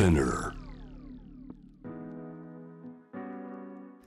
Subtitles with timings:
[0.00, 0.54] Spinner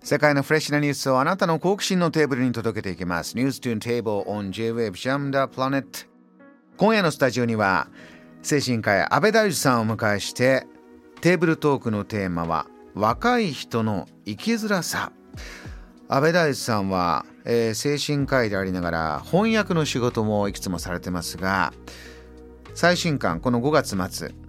[0.01, 3.36] 世界のフレッシュなニュースをあなたの好奇心のテーブルに届けていきます。
[3.36, 6.07] News to Table on J-Wave Jam the Planet
[6.77, 7.89] 今夜のスタジオには
[8.41, 10.66] 精神科医安倍大樹さんをお迎えして
[11.21, 12.66] テーブルトークのテーマは
[12.96, 15.12] 若い人の生きづらさ。
[16.07, 21.71] 安倍大樹さんは、えー精神科医でありながら翻訳の仕事もいくつもされてますが
[22.73, 24.42] 最新刊この5月末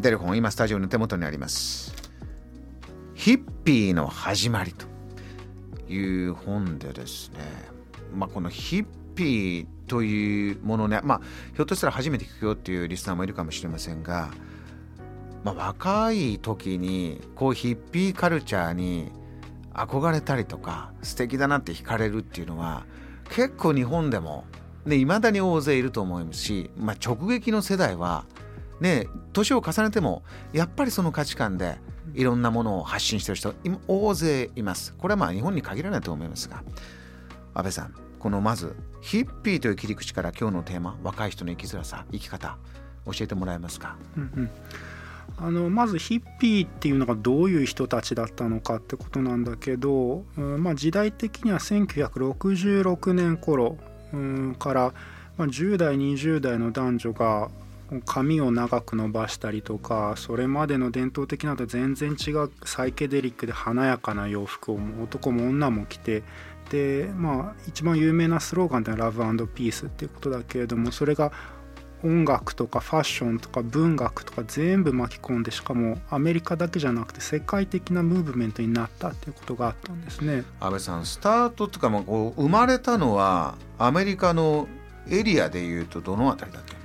[0.00, 1.94] 出る本今スタジオの手元にあります。
[3.14, 4.86] ヒッピーの始まりと
[5.92, 7.38] いう本でですね、
[8.14, 11.20] まあ、このヒッピーというものね、まあ、
[11.54, 14.30] ひょっとしたら初めて聞くよっていうリスナーもいるかもしれませんが、
[15.44, 19.12] まあ、若い時にこうヒッピーカルチャーに
[19.74, 22.86] 憧れたりとか素敵だなって惹かれるっていうのは
[23.28, 24.44] 結構日本でも
[24.86, 28.24] ね未だに大勢いると思いますし、まあ、直撃の世代は
[28.80, 31.78] ね年を重ねてもやっぱりその価値観で
[32.14, 34.94] いろんなものを発信してる人今大勢います。
[34.94, 36.62] これはまあ日本に限らないと思いますが
[37.54, 42.58] 安倍さんこのまずヒッピーという切り口から今日のテーマ若い人の生きづらさ生き方
[43.06, 43.96] 教えてもらえますか？
[44.16, 44.50] うんうん。
[45.38, 53.78] あのまずヒッピーっていうのがどういう人たちだったのかってことなんだけど、うんまあ、時代的には1966年頃、
[54.12, 54.92] うん、から、
[55.38, 57.48] まあ、10代20代の男女が
[58.04, 66.22] 髪を長く伸ばしたりとかそれまでの伝統的なと全然違うサイケデリックで華やかな洋服を男も女も着て
[66.70, 71.32] でまあ一番有名なスローガンってのは「ラブピース」っていうことだけれどもそれが
[72.02, 80.44] 音楽とかファッションとか文学とか全部巻き込んでしかもアメリカだけじゃなくて世界的なムーブメントになったっていうことがあったんですね。
[80.60, 84.66] 安倍さんスタートとかもこう生まれたのはアメリカの
[85.08, 86.79] エリアでいうとどのあたりだったんですか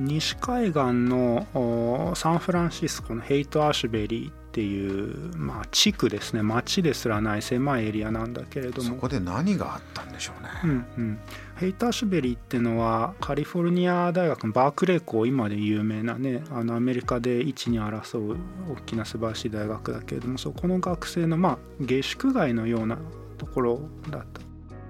[0.00, 6.42] 西海岸のおサンフランシスコのヘイト・アシュベリーっていう、まあ、地区ですね。
[6.42, 8.88] 町ですらない狭いエリアなんだけれども。
[8.88, 11.18] そこで何があったんでしょうね、うんうん、
[11.56, 18.36] ヘイト・アシュベリーっていうのはカリフォルニア大学のバークレー校今で有名なねあのアメリカで一二を争う
[18.72, 22.98] 大きな素晴らしい大学だけれどもそこの学生のまあ下宿街のような
[23.38, 24.40] ところだった。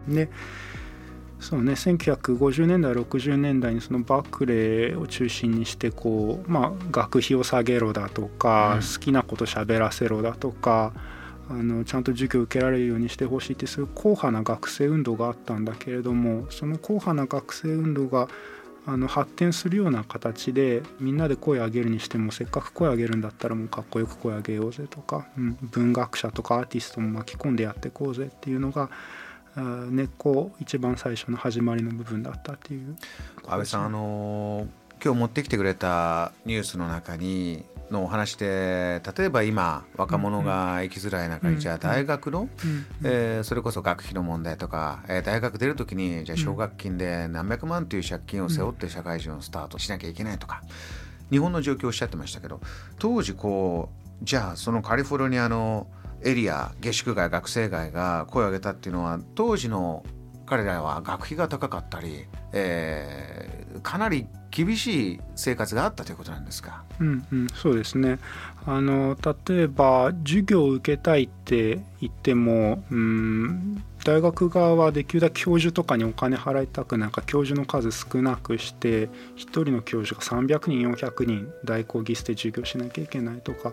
[0.09, 0.31] で
[1.41, 8.81] そうね1950年代60年代にそのバークレーを中心にしてこう、まあ、学費を下げろだとか、うん。
[8.81, 10.93] 好きなこと喋らせろだとか
[11.49, 18.29] あのちゃんと授業を受けられるようにしてほしいってそういう硬派な学生運動があったんだけれどもその硬派な学生運動が
[18.87, 28.89] あの発展するような形でみんなで声上げるにしてもせっかく声上げるんだったらもうかっこよく声上げようぜとか、うん、文学者とかアーティストも巻き込んでやっていこうぜっていうのが
[29.57, 32.97] 根っこ一番最初の始まりの部分だったっていう。
[33.47, 34.67] 安倍さんあのー
[35.03, 50.63] 今日持ってきてくれたニュースの中にのお話で例えば今若者が生きづらい中に、うんじゃあ大学の、うんえーそれこそ学費の問題とか、えー大学出る時にじゃあ奨学金で何百万という借金を背負って社会人をスタートしなきゃいけないとか、
[51.31, 52.61] 日本の状況をおっしゃってましたけど
[52.99, 53.89] 当時こ
[54.23, 55.87] うじゃあそのカリフォルニアの
[56.23, 60.05] エリア下宿街学生街が声を上げたっていうのは当時の
[60.47, 66.83] 彼らは学費が高かったり、えーかなり厳しい生活があったということなんですか？
[67.01, 68.19] うんうん、そうですね
[68.67, 69.17] あの
[69.49, 83.73] 例えば授業を受けたいって言ってもうん大学側はできるだけ教授とかにお金払いたくなんか教授の数少なくして1人の教授が300人400人大講義して授業しなきゃいけないとか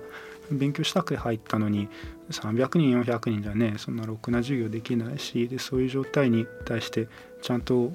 [0.52, 1.90] 勉強したくて入ったのに
[2.30, 7.08] 300人400人じゃねそんなろくな授業できないしでそういう状態に対して
[7.42, 7.92] ちゃんと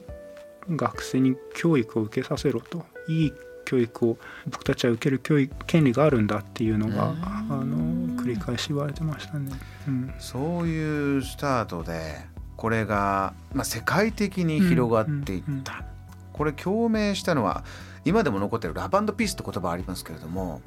[0.69, 2.85] 学生に教育を受けさせろと。
[3.09, 3.33] いい
[3.65, 7.23] 教育を僕たちは受ける教育権利があるんだっていうのがうん。
[7.23, 9.51] あの繰り返し言われてましたね。
[9.89, 10.15] うん。
[10.19, 12.17] そういうスタートで
[12.57, 15.93] これが、まあ、世界的に広がっていった、うんうんうん
[16.33, 17.65] これ共鳴したのは
[18.05, 20.61] 今でも残ってるラブピースって言葉ありますけれども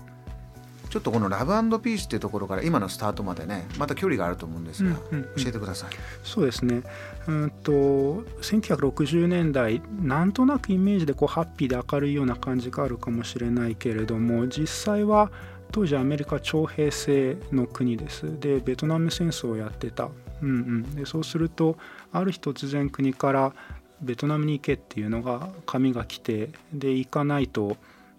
[0.95, 5.43] ちょっとこのラブピースっていうところから今のスタートまでねまた距離があると思うんですが、うんうんうん。
[5.43, 5.89] 教えてください。
[6.23, 6.83] そうですね。
[7.27, 15.31] うんと1960年代なんとなくイメージでこうハッピーで明るいような感じがあるかもしれないけれども実際は
[15.73, 18.39] 当時アメリカ徴兵制の国です。
[18.39, 20.07] でベトナム戦争をやってた、
[20.41, 21.77] うんうん、でそうすると
[22.13, 23.53] ある日突然国から
[24.01, 27.75] ベトナムに行けっていうのが紙が来てで行かないと、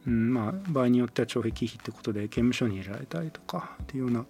[0.06, 4.24] うんまあ、場合によっては徴兵忌避ってことで刑務所に入れられたりとかっていうよ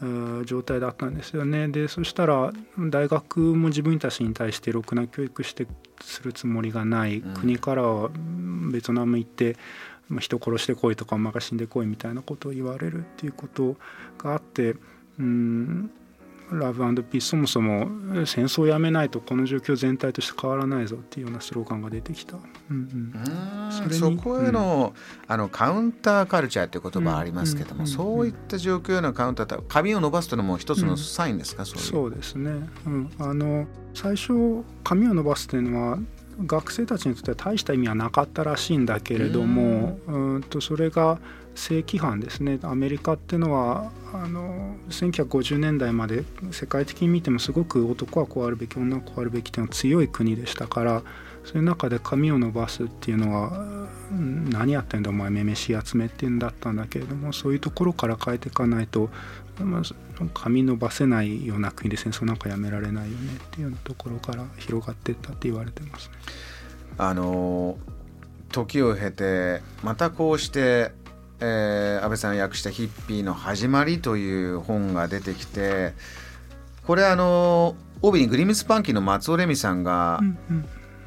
[0.00, 1.68] うな状態だったんですよね。
[1.68, 5.66] でそしたら大学も自分たちに対してろくな教育して
[6.00, 8.10] するつもりがない、うん、国からは
[8.72, 9.56] ベトナム行って
[10.10, 13.76] まあ、人殺してこいとか馬が死んでこいみたいなことを言われるっていうこと
[14.18, 14.74] があって
[15.18, 15.90] うん
[16.52, 17.86] ラブピースそもそも
[18.26, 22.36] 戦争をやめないとこの状況全体として変わらないぞっていうようなスローガンが出てきた、
[22.70, 23.12] うん
[23.88, 32.50] うん、そこへのうん、あのカウンターカルチャーっていう言葉ありますけども、そういった状況のカウンター髪を伸ばすというのも一つのサインですか、そうそうですね、
[32.86, 35.98] うん、あの最初髪を伸ばすというのは
[36.46, 40.42] 学生たちにとっては大した意味はなかったらしいんだけれどもうん。
[40.42, 41.18] とそれが
[41.54, 42.58] 正規犯ですね。
[42.62, 51.02] アメリカっていうのはあの1950年代まで世界的に見てもすごく男はこうあるべき女はこうあるべきっていうのは強い国でしたから
[51.44, 59.10] そういう中で髪を伸ばすっていうのは何やってんだお前めめし集めっていうんだったんだけれどもそういうところから変えていかないと、
[59.64, 59.82] まあ、
[60.34, 66.14] 髪伸ばせないような国で戦争なんかやめられないよねっていうようなところから広がっていったって言われてますね。
[66.98, 67.78] あの
[68.52, 70.92] 時を経てまたこうして
[71.40, 75.94] えー、安倍さん訳した「ヒッピーの始まり」という本が出てきて
[76.86, 80.20] これあの帯にグリムスパンキーの松尾レミさんが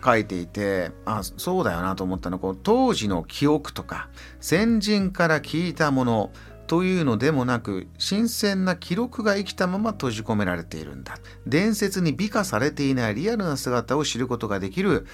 [0.04, 4.10] 書いていて、うん、あそうだよなと思ったのは当時の記憶とか
[4.42, 6.32] 先人から聞いたもの
[6.68, 11.18] というのでもなく新鮮な記録が生きたまま閉じ込められているんだ。
[11.46, 15.06] 伝説に美化されていないリアルな姿を知ることができる。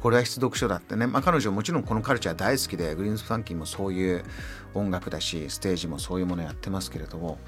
[0.00, 4.24] これは必読書だってね、まあ、彼女はもちろんこのカルチャー大好きでグリーンス・ファンキーもそういう
[4.74, 7.38] 音楽だしステージもそういうものやってますけれども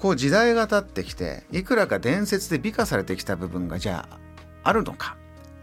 [0.00, 4.18] こう時代が経ってきていくらか伝説で美化されてきた部分がじゃあ
[4.64, 5.16] あるのか。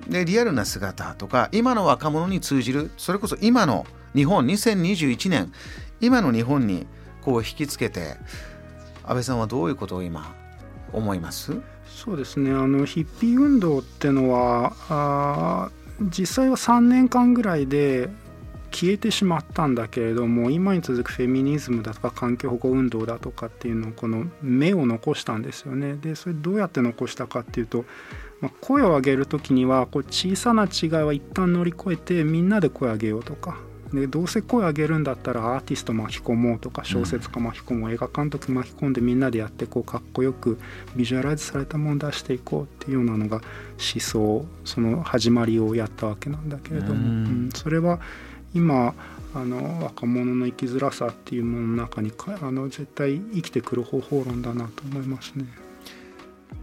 [0.07, 2.91] でリアルな姿とか今の若者に通じる。
[2.97, 3.85] それこそ今の
[4.15, 5.51] 日本2021年。
[6.01, 6.87] 今の日本に
[7.29, 8.15] こう引きつけて
[9.03, 10.35] 安倍さんはどういうことを今
[10.91, 11.53] 思います？
[11.85, 15.69] そうですねあのヒッピー運動ってのはあ
[16.01, 18.09] 実際は3年間ぐらいで
[18.71, 25.97] 消えてしまったんだけれども今に続くフェミニズムだとか環境保護運動だとかっていうのをこの目を残したんですよね。
[25.97, 27.85] でそれどうやって残したかっていうと、
[28.41, 33.57] まあ、声を上げる時にはこう小さな違いは一旦乗り越えてみんなで声を上げようとか
[33.93, 40.59] でどうせ声上げるんだったらアーティスト巻き込もうとか小説家巻き込もう、うん、映画監督巻き込んでみんなでやってこうかっこよく
[40.95, 47.01] ビジュアライズされたもの出していこうっていうようなのが思想その始まりをやったわけなんだけれども、うん、う
[47.47, 47.99] ん、それは
[48.53, 48.93] 今
[49.33, 55.45] あの若者の生きづらさっていうものの中にあの絶対生きてくる方法論だなと思いますね。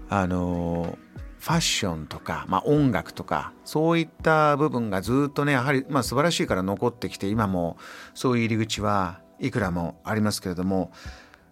[0.09, 0.99] あの
[1.47, 7.77] ファッションとか、まあ、音楽とかそういった部分がずっとねやはり、まあ、素晴らしいから残ってきて今も
[8.15, 10.91] そういう入り口はいくらもありますけれども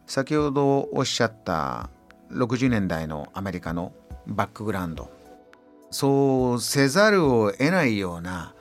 [0.08, 1.90] 先ほどおっしゃった
[2.32, 3.92] 60年代のアメリカの
[4.26, 5.12] バックグラウンド
[5.92, 8.52] そうせざるを得ないような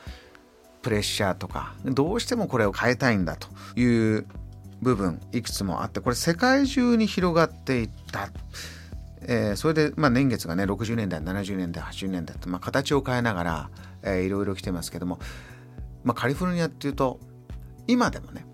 [0.83, 4.27] プレッシャーとかどうしてもこれを変えたいんだという
[4.83, 8.29] 部分いくつもあってこれ世界中に広がっていった。
[9.27, 13.69] えー、それで、まあ、年月がね60年代70年代80年代って、まあ、形を変えながら、
[14.01, 15.19] えー、いろいろ来てますけども、
[16.03, 17.19] まあ、カリフォルニアっていうと
[17.87, 18.45] 今でもね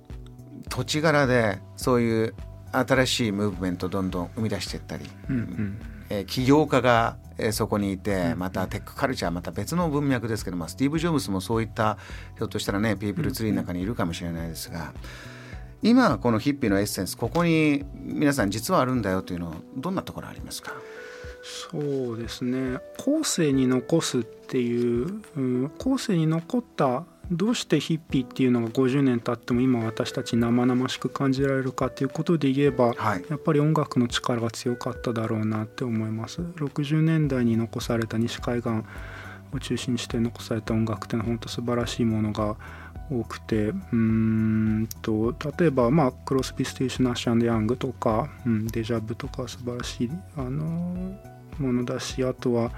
[0.69, 2.35] 土地柄でそういう
[2.71, 11.97] 新しいムーブメントどんどん生み出していったり、うんうん、えー、起業家がえそこにいてまたテックカルチャーまた別の文脈ですけどもスティーブ・ジョブズもそういった
[12.37, 14.93] ひょっとしたらねピープルツリーの中にいるかもしれないですが
[15.81, 20.73] 今このヒッピーのエッセンスここに皆さん実はあるんだよというのはどんなところありますか？
[21.71, 22.79] そうですね。
[22.97, 36.41] 後世に残すっていう、うん、後世に残ったどうしてヒッピーっていうのが50年経っても今私たち生々しく感じられるかっていうことで言えば、はい、やっぱり音楽の力が強かっただろうなって思います。
[36.41, 38.69] 60年代に残された西海岸
[39.53, 42.57] を中心にして残された音楽っていうのは本当素晴らしいものが
[43.11, 51.17] 多くてうんと例えば、まあ、クロスピステーション・ナッシュヤングとか、うん、デジャブとか素晴らしいあの
[51.57, 52.71] ものだしあとは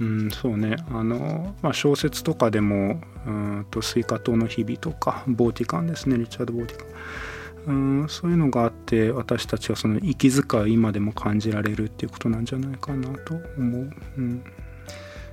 [0.00, 6.88] うんそうねあの、まあ、小説とかでもうんと西瓜糖の日々とかブローティガンですねリチャード・ブローティガン
[7.68, 14.42] うんそういうのがあって私たちはその息遣いを今でも感じられるっていうことなんじゃないかなと思う、うん、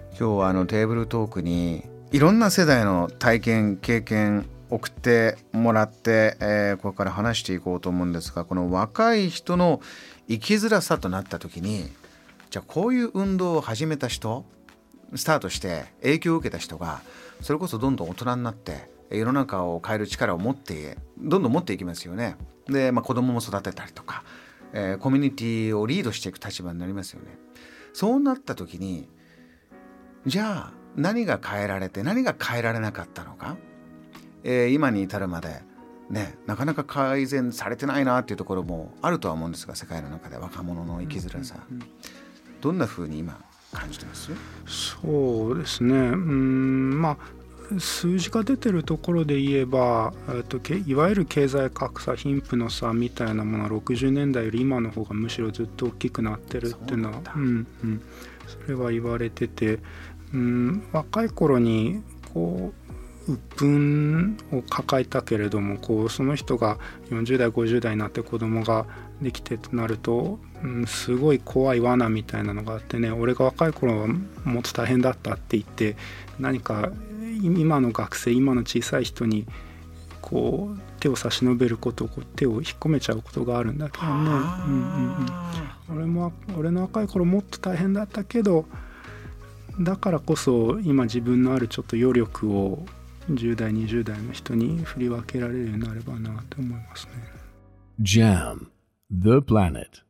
[0.09, 9.81] 今日はあのテーブルトークにいろんな世代の体験経験送ってもらって、えー、これから話していこうと思うんですがこの若い人の
[10.29, 11.89] 生きづらさとなった時に
[12.51, 14.45] じゃあこういう運動を始めた人
[15.13, 17.01] スタートして影響を受けた人が
[17.41, 22.37] それこそどんどん大人になって世の中を変える力を持ってどんどん持っていきますよね。
[22.69, 24.23] で、まあ、子供も育てたりとか、
[24.71, 27.37] えー、コミュニティをリードしていく立場になりますよね。
[27.91, 29.09] そうなった時に
[30.25, 33.57] じゃあ何が変えられて何が変えられなかったのか、
[34.43, 35.61] えー、今に至るまで
[36.09, 41.83] ね、なかなか改善されてないなっていうところもあるとは思うんですが世界の中で若者の生きづらさ、うんうん、
[42.61, 43.39] どんなふうに今
[43.71, 44.31] 感じてます？
[44.67, 45.95] そうですね。
[45.95, 47.17] うんまあ
[47.79, 50.13] 数字が出てるところで言えば
[50.47, 58.01] といわゆる経済格差貧富の差みたいなものは60年代より今の方がむしろずっと大きくなってるっていうのはうんうん、
[58.45, 59.79] それは言われてて
[60.35, 62.73] うん若い頃にこ
[63.27, 66.77] う鬱憤を抱えたけれどもこうその人が
[67.09, 68.85] 40代50代になって子供が
[69.21, 75.95] できてとなると、うん、すごい怖い罠みたいなのがあってね俺が若い頃はもっと大変だったって言って
[76.39, 76.91] 何か
[77.41, 79.47] 今の学生今の小さい人に
[80.21, 85.15] こう手を差し伸べることこう手を引っ込めちゃうことがあるんだけどね、うんうん
[85.89, 88.65] うん、俺も俺の若い頃もっと大変だったけど
[89.79, 92.85] だからこそ今自分のあるちょっと余力を
[93.29, 97.11] 10代20代の人に振り分けられるようになればなと思いますね。
[98.01, 98.67] JAM
[99.11, 100.04] The Planet